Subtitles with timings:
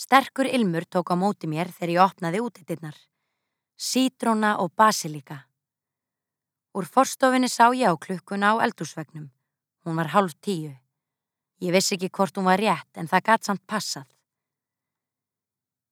[0.00, 2.96] Sterkur ilmur tók á móti mér þegar ég opnaði útitinnar.
[3.76, 5.44] Sítróna og basilika.
[6.72, 9.28] Úr forstofinni sá ég á klukkuna á eldúsvegnum.
[9.84, 10.72] Hún var hálf tíu.
[11.60, 14.08] Ég vissi ekki hvort hún var rétt en það gatt samt passað.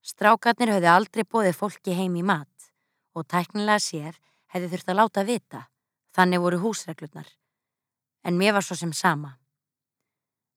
[0.00, 2.72] Strákarnir höfðu aldrei bóðið fólki heim í mat
[3.12, 4.16] og tæknilega séð
[4.54, 5.64] hefði þurft að láta vita.
[6.16, 7.29] Þannig voru húsreglurnar.
[8.25, 9.36] En mér var svo sem sama.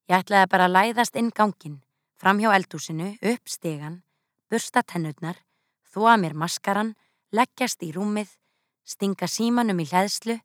[0.07, 1.81] Ég ætlaði bara að læðast inn gangin,
[2.21, 4.03] fram hjá eldúsinu, upp stegan,
[4.45, 5.39] bursta tennurnar,
[5.89, 6.93] þóa mér maskaran,
[7.33, 8.29] leggjast í rúmið,
[8.85, 10.35] stinga símanum í hlæðslu,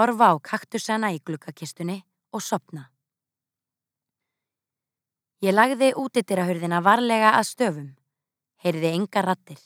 [0.00, 1.98] horfa á kaktusana í glukkakistunni
[2.32, 2.88] og sopna.
[5.44, 7.90] Ég lagði útidirahurðina varlega að stöfum,
[8.64, 9.60] heyriði enga rattir,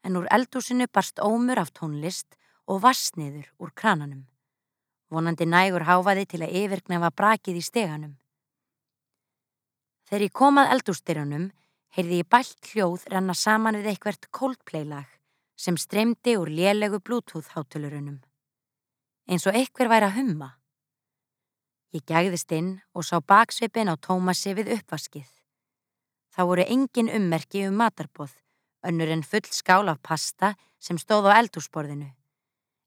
[0.00, 4.24] en úr eldúsinu barst ómur af tónlist og vassniður úr krananum.
[5.12, 8.16] Vonandi nægur háfaði til að yfirknefa brakið í steganum.
[10.06, 11.46] Þegar ég komað eldústyrjunum
[11.96, 15.08] heyrði ég bælt hljóð renna saman við eitthvert Coldplay-lag
[15.58, 18.20] sem streymdi úr lélegu Bluetooth-hátulurunum.
[19.26, 20.50] Eins og eitthver væri að humma.
[21.96, 25.26] Ég gægðist inn og sá baksvipin á Tómasi við uppvaskið.
[26.34, 28.34] Það voru engin ummerki um matarboð,
[28.86, 32.12] önnur en full skál af pasta sem stóð á eldúsborðinu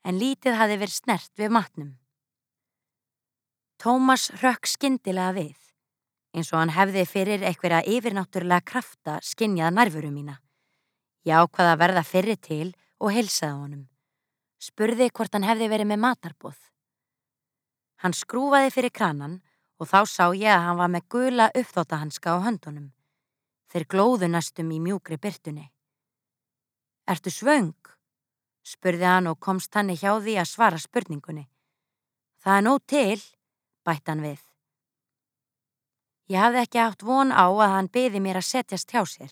[0.07, 1.89] en lítið hafi verið snert við matnum.
[3.79, 5.57] Tómas rökk skindilega við,
[6.35, 10.37] eins og hann hefði fyrir einhverja yfirnáttúrulega krafta skinnjað nærfuru mína.
[11.25, 12.67] Ég ákvaða að verða fyrir til
[12.99, 13.85] og heilsaði honum.
[14.59, 16.59] Spurði hvort hann hefði verið með matarbóð.
[18.03, 19.39] Hann skrúfaði fyrir kranan
[19.79, 22.91] og þá sá ég að hann var með gula uppþóttahanska á höndunum.
[23.71, 25.69] Þeir glóðu næstum í mjúkri byrtunni.
[27.09, 27.75] Ertu svöng?
[28.69, 31.47] spurði hann og komst hann hjá því að svara spurningunni.
[32.43, 33.21] Það er nóg til,
[33.85, 34.48] bætt hann við.
[36.29, 39.31] Ég hafði ekki átt von á að hann beði mér að setjast hjá sér.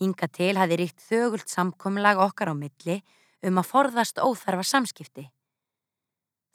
[0.00, 3.02] Hinga til hafði ríkt þögult samkomlag okkar á milli
[3.44, 5.26] um að forðast óþarfa samskipti.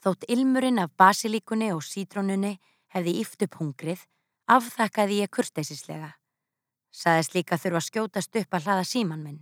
[0.01, 2.57] Þótt ilmurinn af basilíkunni og sítrónunni
[2.95, 4.01] hefði íft upp hungrið,
[4.49, 6.15] afþakkaði ég kurteisislega.
[6.89, 9.41] Saðist líka þurfa skjótast upp að hlaða síman minn.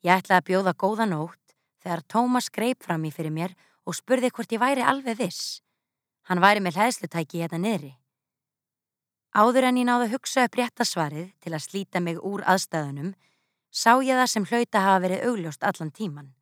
[0.00, 3.52] Ég ætlaði að bjóða góða nótt þegar Tómas greip fram í fyrir mér
[3.84, 5.60] og spurði hvort ég væri alveg viss.
[6.24, 7.99] Hann væri með hlæðslutæki hérna niðri.
[9.30, 13.12] Áður en ég náðu að hugsa upp réttasvarið til að slíta mig úr aðstæðunum,
[13.70, 16.32] sá ég það sem hlauta hafa verið augljóst allan tíman.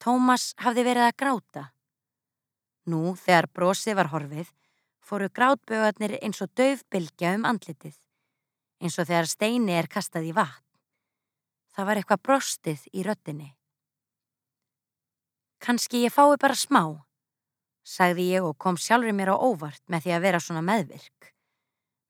[0.00, 1.64] Tómas hafði verið að gráta.
[2.88, 4.48] Nú, þegar brosið var horfið,
[5.04, 7.98] fóru grátbögarnir eins og döfbylgja um andlitið,
[8.80, 10.64] eins og þegar steini er kastað í vatn.
[11.76, 13.50] Það var eitthvað brostið í röttinni.
[15.62, 16.82] Kanski ég fái bara smá,
[17.84, 21.32] sagði ég og kom sjálfur mér á óvart með því að vera svona meðvirk.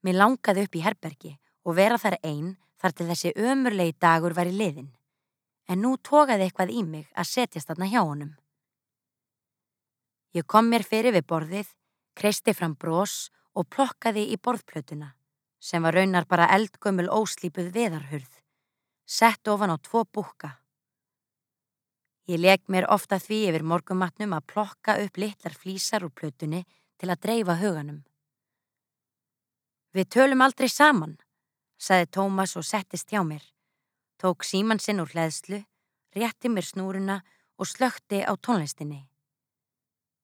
[0.02, 1.32] Mér langaði upp í herbergi
[1.62, 4.90] og vera þar einn þar til þessi ömurlegi dagur var í liðin.
[5.70, 8.32] En nú tókaði eitthvað í mig að setjast þarna hjá honum.
[10.34, 11.68] Ég kom mér fyrir við borðið,
[12.18, 15.12] kreisti fram brós og plokkaði í borðplötuna,
[15.60, 18.40] sem var raunar bara eldgömmul óslípuð veðarhurð,
[19.06, 20.56] sett ofan á tvo búka.
[22.26, 26.64] Ég leg mér ofta því yfir morgumatnum að plokka upp litlar flísar úr plötunni
[26.98, 28.02] til að dreifa huganum.
[29.92, 31.18] Við tölum aldrei saman,
[31.76, 33.44] saði Tómas og settist hjá mér.
[34.16, 35.60] Tók síman sinn úr hlæðslu,
[36.16, 37.20] rétti mér snúruna
[37.60, 39.02] og slökti á tónlistinni.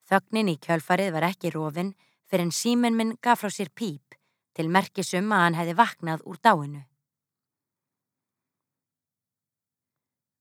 [0.08, 1.92] Þögnin í kjölfarið var ekki rófin
[2.28, 4.16] fyrir en símen minn gaf frá sér píp
[4.56, 6.82] til merkisum að hann hefði vaknað úr dáinu.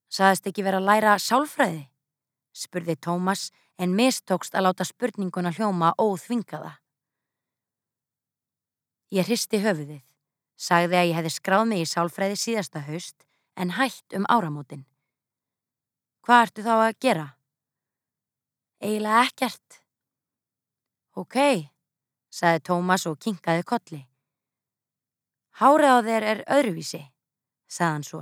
[0.08, 1.90] Saðist ekki vera að læra sálfræði?
[2.56, 6.78] spurði Tómas en mistókst að láta spurninguna hljóma óþvingaða.
[9.07, 10.01] Ég hristi höfuðið,
[10.59, 13.23] sagði að ég hefði skráð mig í sálfræði síðasta haust
[13.56, 14.84] en hætt um áramótin.
[16.28, 17.28] Hvað ertu þá að gera?
[18.84, 19.78] Eiginlega ekkert.
[21.16, 21.38] Ok,
[22.28, 24.01] sagði Tómas og kinkaði kolli.
[25.57, 26.99] Hárið á þér er öðruvísi,
[27.72, 28.20] sagðan svo.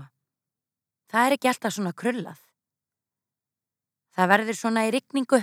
[1.10, 2.38] Það er ekki alltaf svona krullað.
[4.16, 5.42] Það verður svona í rikningu,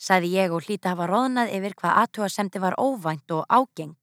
[0.00, 3.94] saði ég og hlíti að hafa róðnað yfir hvað aðtúasemdi var óvænt og ágeng.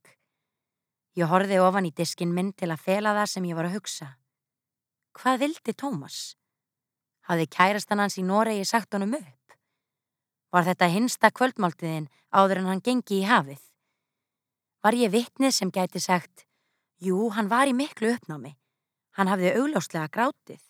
[1.18, 4.08] Ég horfið ofan í diskin minn til að fela það sem ég var að hugsa.
[5.18, 6.18] Hvað vildi Tómas?
[7.26, 9.56] Hafði kærastan hans í Noregi sagt honum upp?
[10.54, 13.64] Var þetta hinsta kvöldmáltiðin áður en hann gengi í hafið?
[14.86, 16.46] Var ég vittnið sem gæti sagt,
[17.02, 18.54] jú, hann var í miklu uppnámi.
[19.18, 20.62] Hann hafði augljóslega grátið.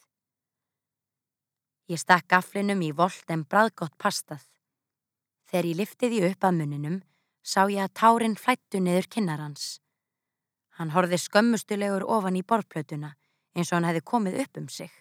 [1.91, 4.47] Ég stakk gaflinum í volt en bræðgott pastað.
[5.51, 6.97] Þegar ég lifti því upp að muninum
[7.43, 9.67] sá ég að tárin flættu niður kinnarhans.
[10.77, 13.15] Hann horfið skömmustulegur ofan í borðplötuna
[13.57, 14.91] eins og hann hefði komið upp um sig.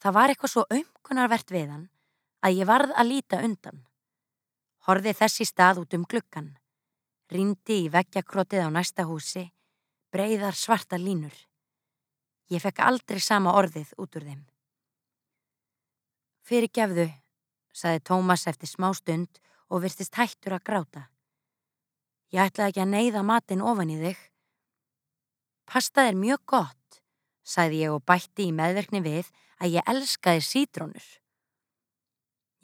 [0.00, 1.88] Það var eitthvað svo auðkunarvert við hann
[2.40, 3.82] að ég varð að líta undan.
[4.88, 6.54] Horfið þessi stað út um gluggan.
[7.30, 9.44] Rindi í veggjakrótið á næsta húsi,
[10.10, 11.36] breyðar svarta línur.
[12.50, 14.40] Ég fekk aldrei sama orðið út úr þeim.
[16.42, 17.06] Fyrir gefðu,
[17.70, 19.38] saði Tómas eftir smá stund
[19.68, 21.02] og virtist hættur að gráta.
[22.32, 24.18] Ég ætlaði ekki að neyða matinn ofan í þig.
[25.70, 26.96] Pastað er mjög gott,
[27.46, 29.28] sagði ég og bætti í meðverkni við
[29.62, 31.04] að ég elskaði sítrónur.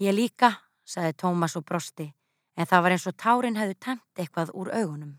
[0.02, 0.48] Ég líka,
[0.82, 2.08] sagði Tómas og brosti,
[2.58, 5.12] en það var eins og tárin hefðu temt eitthvað úr augunum.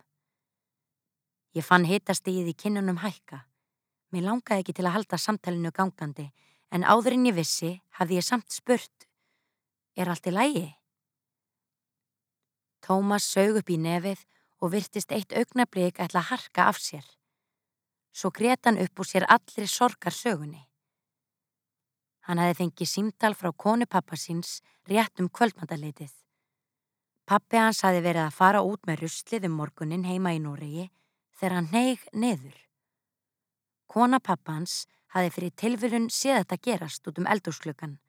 [1.55, 3.45] Ég fann hitastíð í kinnunum hækka.
[4.11, 6.27] Mér langaði ekki til að halda samtalenu gangandi
[6.75, 9.07] en áðurinn ég vissi hafði ég samt spurt,
[9.95, 10.67] er allt í lægi?
[12.83, 14.27] Tómas sög upp í nefið
[14.59, 17.16] og virtist eitt augnablík ætla að harka af sér.
[18.17, 20.63] Svo gretan upp úr sér allir sorgar sögunni.
[22.25, 26.09] Hann hafi fengið símtal frá konu pappasins rétt um kvöldmandaleitið.
[27.29, 30.87] Pappi hans hafi verið að fara út með ruslið um morgunin heima í Noregi
[31.37, 32.55] þegar hann neig neður.
[33.85, 37.99] Kona pappans hafi fyrir tilfylun séð þetta gerast út um eldúsklökan,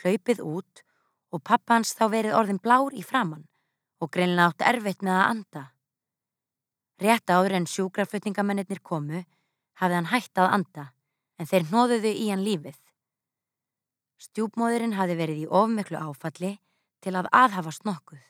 [0.00, 0.84] hlaupið út
[1.28, 3.44] og pappa hans þá verið orðin blár í framann
[4.00, 5.66] og greinlega átt erfitt með að anda.
[7.04, 9.26] Rétt áður en sjúkraflutningamennir komu
[9.80, 10.86] hafði hann hætt að anda
[11.38, 12.78] en þeir nóðuðu í hann lífið.
[14.22, 16.52] Stjúpmóðurinn hafi verið í ofmiklu áfalli
[17.02, 18.22] til að aðhafast nokkuð.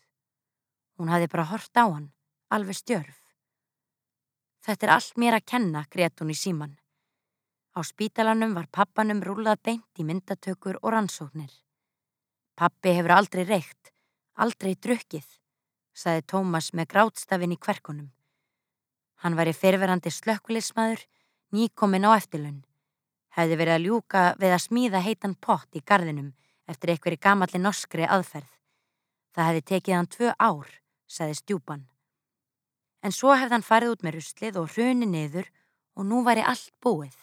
[0.97, 2.13] Hún hafi bara hort á hann,
[2.49, 3.19] alveg stjörf.
[4.63, 6.79] Þetta er allt mér að kenna, greiðt hún í síman.
[7.73, 11.53] Á spítalanum var pappanum rúlað beint í myndatökur og rannsóknir.
[12.57, 13.93] Pappi hefur aldrei reykt,
[14.37, 15.25] aldrei drukkið,
[15.93, 18.13] saði Tómas með grátstafinn í kverkunum.
[19.25, 21.01] Hann var í fyrverandi slökkulismadur,
[21.53, 22.63] nýkomin á eftirlun.
[23.37, 26.33] Hefði verið að ljúka við að smíða heitan pott í gardinum
[26.69, 28.51] eftir einhverju gamalli norskri aðferð.
[29.33, 30.69] Það hefði tekið hann tvö ár,
[31.09, 31.87] saði stjúpan.
[33.03, 35.49] En svo hefði hann farið út með ruslið og hruni niður
[35.97, 37.17] og nú væri allt búið.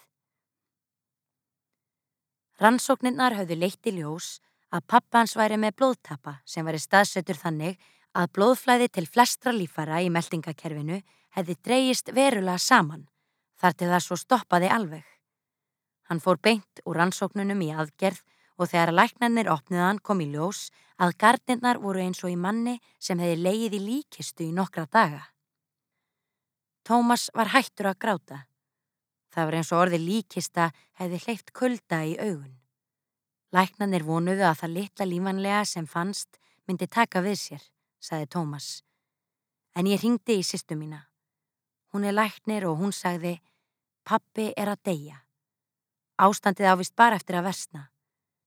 [2.59, 4.39] Rannsóknirnar hafði leitt í ljós
[4.75, 7.77] að pappans væri með blóðtappa sem væri staðsettur þannig
[8.17, 10.99] að blóðflæði til flestra lífara í meldingakerfinu
[11.37, 13.07] hefði dreyist verulega saman
[13.59, 15.06] þar til það svo stoppaði alveg.
[16.09, 18.23] Hann fór beint úr rannsóknunum í aðgerð
[18.59, 20.69] og þegar læknarnir opniðan kom í ljós
[21.00, 25.21] að gardinnar voru eins og í manni sem hefði leið í líkistu í nokkra daga.
[26.83, 28.38] Tómas var hættur að gráta.
[29.29, 32.56] Það var eins og orði líkista hefði hleyft kulda í augun.
[33.53, 37.63] Læknanir vonuðu að það litla lífanlega sem fannst myndi taka við sér,
[38.01, 38.81] saði Tómas.
[39.77, 41.06] En ég ringdi í sýstu mína.
[41.94, 43.39] Hún er læknir og hún sagði,
[44.03, 45.17] pappi er að deyja.
[46.19, 47.87] Ástandið ávist bara eftir að versna.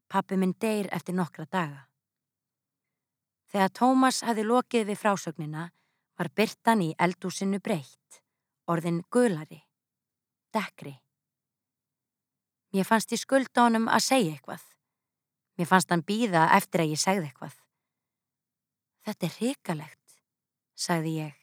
[0.08, 1.88] Pappi minn deyr eftir nokkra daga.
[3.52, 5.68] Þegar Tómas hafi lokið við frásögnina
[6.18, 8.22] var byrtan í eldúsinu breytt,
[8.68, 9.62] orðin gulari
[10.52, 10.94] dekri.
[12.72, 14.62] Mér fannst ég skulda honum að segja eitthvað.
[15.58, 17.58] Mér fannst hann býða eftir að ég segði eitthvað.
[19.02, 20.16] Þetta er hrikalegt,
[20.78, 21.34] sagði ég,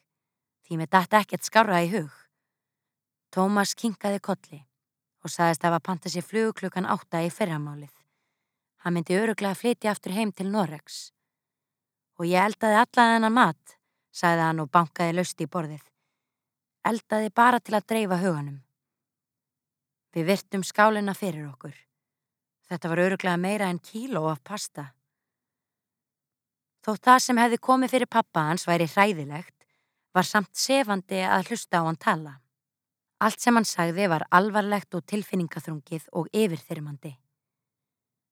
[0.65, 2.13] því mér dætti ekkert skára í hug.
[3.30, 4.64] Tómas kinkaði kolli
[5.22, 7.92] og sagðist að hafa panta sér flug klukkan átta í fyrramálið.
[8.81, 11.12] Hann myndi öruglega að flytja aftur heim til Noregs.
[12.18, 13.76] Og ég eldaði alla þennan mat,
[14.09, 15.86] sagði hann og bankaði löst í borðið.
[16.90, 18.57] Eldaði bara til að dreifa huganum.
[20.16, 21.76] Við virtum skálina fyrir okkur.
[22.66, 24.90] Þetta var öruglega meira en kíló af pasta.
[26.81, 29.57] Þótt það sem hefði komið fyrir pappa hans væri hræðilegt,
[30.16, 32.40] var samt sefandi að hlusta á hann tala.
[33.19, 37.18] Allt sem hann sagði var alvarlegt og tilfinningaþrungið og yfirþyrmandi.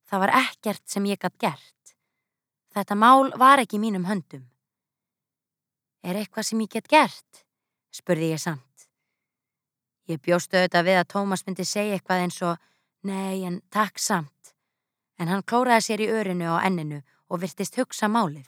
[0.08, 1.96] Það var ekkert sem ég gætt gert.
[2.72, 4.46] Þetta mál var ekki mínum höndum.
[6.04, 7.44] Er eitthvað sem ég gett gert?
[7.92, 8.88] spurði ég samt.
[10.08, 12.56] Ég bjóstu auðvitað við að Tómas myndi segja eitthvað eins og
[13.08, 14.54] Nei, en takk samt.
[15.20, 18.48] En hann klóraði sér í örinu á enninu og virtist hugsa málið.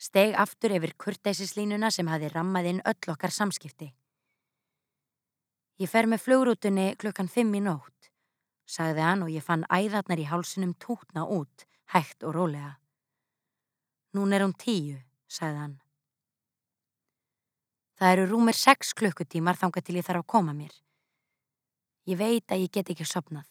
[0.00, 3.90] Steg aftur yfir kurtæsislínuna sem hafi rammað inn öll okkar samskipti.
[5.80, 8.10] Ég fer með flugrútunni klukkan fimm í nótt,
[8.68, 12.74] sagði hann og ég fann æðarnar í hálsunum tótna út, hægt og rólega.
[14.12, 15.78] Nún er hún tíu, sagði hann.
[17.96, 20.72] Það eru rúmir sex klukkutímar þanga til ég þarf að koma mér.
[22.08, 23.48] Ég veit að ég get ekki sopnað.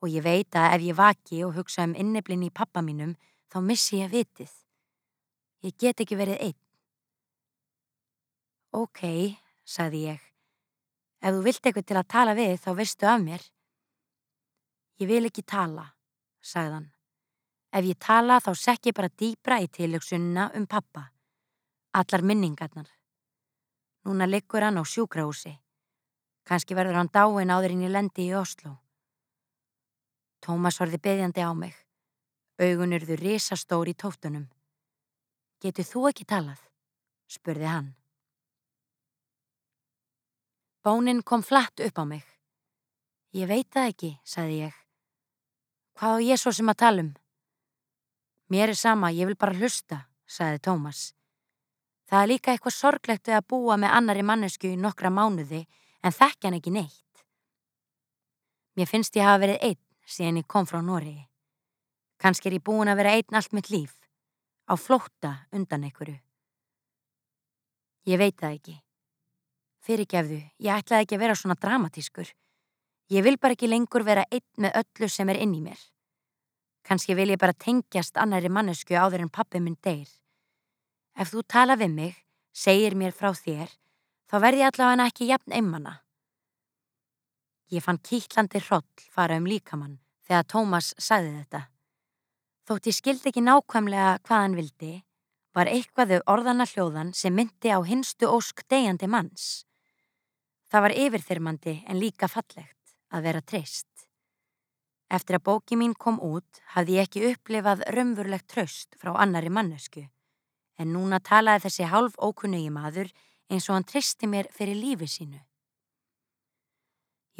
[0.00, 3.16] Og ég veit að ef ég vaki og hugsa um inneblinn í pappa mínum,
[3.52, 4.52] þá missi ég vitið.
[5.64, 6.58] Ég get ekki verið einn.
[8.76, 9.04] Ok,
[9.64, 10.29] sagði ég,
[11.20, 13.42] Ef þú vilt eitthvað til að tala við þá veistu af mér.
[15.00, 15.84] Ég vil ekki tala,
[16.40, 16.88] sagði hann.
[17.70, 21.10] Ef ég tala þá sekk ég bara dýbra í tilöksunina um pappa.
[21.92, 22.88] Allar minningarnar.
[24.04, 25.52] Núna liggur hann á sjúkrahúsi.
[26.48, 28.78] Kanski verður hann dáin áður inn í lendi í Oslo.
[30.40, 31.76] Tómas horfi beðjandi á mig.
[32.60, 34.48] Augun urðu risastóri í tóftunum.
[35.60, 36.60] Getur þú ekki talað?
[37.28, 37.99] spurði hann.
[40.82, 42.24] Bónin kom flatt upp á mig.
[43.36, 44.78] Ég veit það ekki, sagði ég.
[46.00, 47.10] Hvað á ég svo sem að tala um?
[48.48, 51.12] Mér er sama, ég vil bara hlusta, sagði Tómas.
[52.08, 55.66] Það er líka eitthvað sorglegt við að búa með annari mannesku í nokkra mánuði
[56.00, 57.24] en þekkja hann ekki neitt.
[58.74, 61.28] Mér finnst ég hafa verið einn síðan ég kom frá Nóriði.
[62.16, 64.00] Kanski er ég búin að vera einn allt mitt líf,
[64.64, 66.16] á flótta undan einhverju.
[68.08, 68.80] Ég veit það ekki.
[69.86, 72.28] Fyrirgefðu, ég ætlaði ekki að vera svona dramatískur.
[73.10, 75.80] Ég vil bara ekki lengur vera einn með öllu sem er inn í mér.
[76.86, 80.08] Kanski vil ég bara tengjast annari mannesku áður en pappi minn deyr.
[81.16, 82.14] Ef þú tala við mig,
[82.52, 83.72] segir mér frá þér,
[84.30, 85.96] þá verði allavega ekki jafn einmanna.
[87.70, 91.60] Ég fann kýtlandi hroll fara um líkamann þegar Tómas sagði þetta.
[92.66, 94.92] Þótt ég skildi ekki nákvæmlega hvað hann vildi,
[95.54, 99.64] var eitthvað þau orðana hljóðan sem myndi á hinstu ósk degjandi manns.
[100.70, 103.88] Það var yfirþyrmandi en líka fallegt að vera treyst.
[105.10, 110.04] Eftir að bóki mín kom út hafði ég ekki upplifað raunvurlegt tröst frá annari mannesku,
[110.78, 113.10] en núna talaði þessi hálf ókunnugi maður
[113.50, 115.40] eins og hann treysti mér fyrir lífi sínu.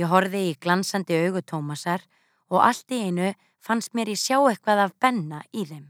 [0.01, 2.03] Ég horfi í glansandi augu Tómasar
[2.51, 3.31] og allt í einu
[3.63, 5.87] fannst mér ég sjá eitthvað af benna í þeim.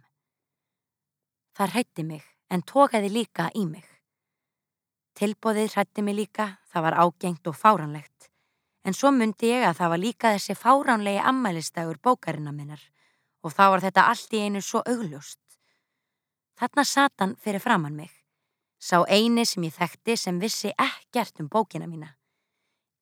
[1.57, 3.90] Það hrætti mig en tókaði líka í mig.
[5.21, 8.31] Tilbóðið hrætti mig líka, það var ágengt og fáránlegt.
[8.89, 12.81] En svo myndi ég að það var líka þessi fáránlegi ammælistagur bókarina minnar
[13.45, 15.43] og þá var þetta allt í einu svo augljóst.
[16.57, 18.15] Þarna satan fyrir framann mig.
[18.81, 22.15] Sá eini sem ég þekkti sem vissi ekkert um bókina mína.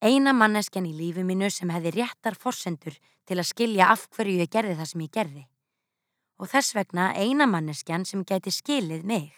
[0.03, 4.51] Eina manneskjan í lífi mínu sem hefði réttar forsendur til að skilja af hverju ég
[4.51, 5.45] gerði það sem ég gerði
[6.39, 9.31] og þess vegna eina manneskjan sem geti skilið mig,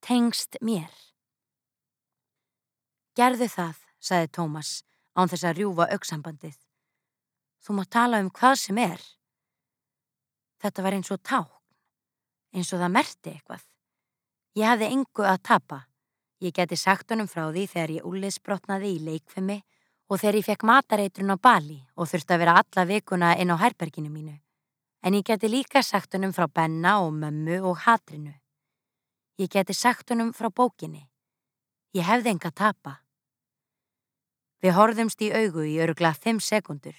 [0.00, 0.88] tengst mér.
[3.18, 4.70] Gerðu það, saði Tómas,
[5.16, 6.54] án þess að rjúfa auksambandið.
[7.62, 9.02] Þú má tala um hvað sem er.
[10.62, 11.50] Þetta var eins og ták,
[12.54, 13.66] eins og það merti eitthvað.
[14.58, 15.82] Ég hafði engu að tapa.
[16.42, 19.60] Ég geti sagt honum frá því þegar ég úliðsbrotnaði í leikfemi
[20.10, 23.56] og þegar ég fekk matareitrun á Bali og þurfti að vera alla vikuna inn á
[23.62, 24.40] herberginu mínu
[25.02, 28.34] en ég geti líka sagt honum frá Benna og mömmu og hatrinu.
[29.38, 31.08] Ég geti sagt honum frá bókinni.
[31.92, 32.92] Ég hefði enga tapa.
[34.64, 36.96] Við horfðumst í augu í örugla 5 sekundur.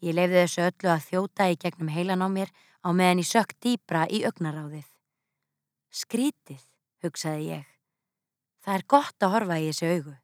[0.00, 3.52] Ég lefði þessu öllu að þjóta í gegnum heilan á mér á meðan ég sökk
[3.60, 4.88] dýbra í augnaráðið.
[5.92, 6.62] Skrítið,
[7.04, 7.68] hugsaði ég.
[8.64, 10.16] Það er gott að horfa í þessu augu.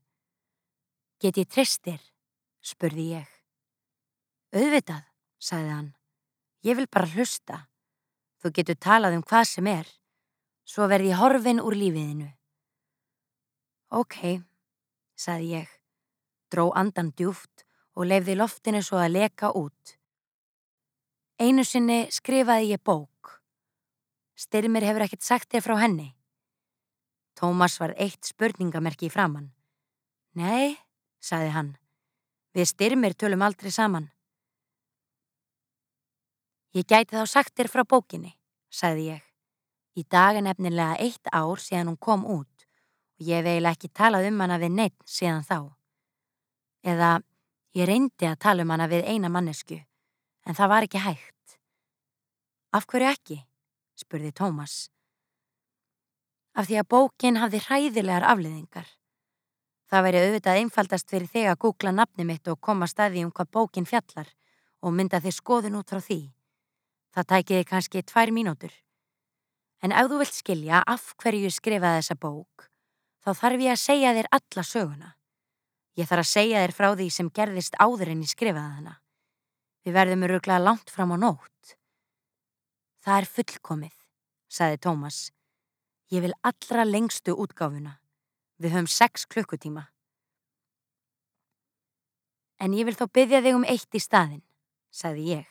[1.21, 2.01] Get ég tristir?
[2.63, 3.29] spurði ég.
[4.57, 5.05] Auðvitað,
[5.37, 5.95] sagði hann.
[6.65, 7.67] Ég vil bara hlusta.
[8.41, 9.89] Þú getur talað um hvað sem er.
[10.65, 12.33] Svo verði horfin úr lífiðinu.
[13.93, 14.41] Ok,
[15.21, 15.73] saði ég.
[16.49, 19.97] Dró andan djúft og lefði loftinu svo að leka út.
[21.37, 23.35] Einu sinni skrifaði ég bók.
[24.33, 26.09] Styrmir hefur ekkert sagt þér frá henni.
[27.37, 29.51] Tómas var eitt spurningamerki í framann.
[30.41, 30.79] Nei,
[31.21, 31.71] saði hann.
[32.57, 34.09] Við styrmir tölum aldrei saman.
[36.73, 38.33] Ég gæti þá sagt þér frá bókinni,
[38.73, 39.23] sagði ég.
[40.01, 42.51] Í dag er nefnilega eitt ár síðan hún kom út
[43.26, 45.59] ég veil ekki talað um hana við neitt síðan þá.
[46.83, 47.11] Eða
[47.79, 49.79] ég reyndi að tala um hana við eina mannesku,
[50.47, 51.59] en það var ekki hægt.
[52.73, 53.38] Af hverju ekki?
[54.00, 54.88] spurði Tómas.
[56.57, 58.88] Af því að bókin hafði hræðilegar afliðingar.
[59.88, 63.50] Það væri auðvitað einfaldast fyrir þig að googla nafni mitt og koma staði um hvað
[63.52, 64.31] bókin fjallar
[64.81, 66.21] og mynda þig skoðun út frá því.
[67.12, 68.73] Það tækiði kannski tvær mínútur.
[69.85, 72.72] En ef þú vilt skilja af hverju ég skrifaði þessa bók,
[73.23, 75.11] þá þarf ég að segja þér alla söguna.
[75.99, 78.95] Ég þarf að segja þér frá því sem gerðist áður en ég skrifaði hana.
[79.83, 81.76] Við verðum öruglega langt fram á nótt.
[83.02, 83.97] Það er fullkomið,
[84.49, 85.21] saði Tómas.
[86.12, 87.99] Ég vil allra lengstu útgáfuna.
[88.62, 89.88] Við höfum sex klukkutíma.
[92.62, 94.45] En ég vil þó byggja þig um eitt í staðin,
[94.95, 95.49] saði ég.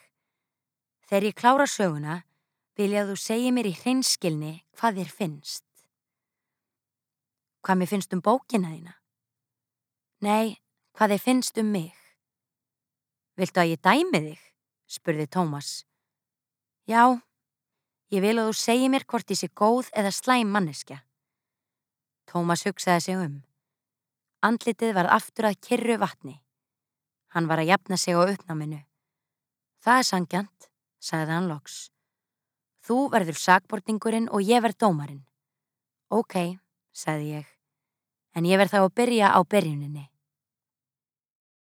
[1.09, 2.21] Þegar ég klára söguna
[2.79, 5.70] vil ég að þú segi mér í hreinskilni hvað þér finnst.
[7.61, 8.95] Hvað mér finnst um bókina þína?
[10.25, 10.57] Nei,
[10.97, 11.93] hvað þið finnst um mig.
[13.37, 14.41] Viltu að ég dæmi þig?
[14.91, 15.69] spurði Tómas.
[16.89, 17.21] Já,
[18.11, 20.99] ég vil að þú segi mér hvort ég sé góð eða slæm manneskja.
[22.27, 23.37] Tómas hugsaði sig um.
[24.41, 26.39] Andlitið var aftur að kyrru vatni.
[27.31, 28.81] Hann var að jafna sig á uppnáminu.
[29.81, 31.77] Það er sangjant, sagði hann loks.
[32.81, 35.23] Þú verður sagbortningurinn og ég verð dómarinn.
[36.09, 36.57] Ok,
[36.91, 37.51] sagði ég,
[38.35, 40.10] en ég verð þá að byrja á byrjuninni.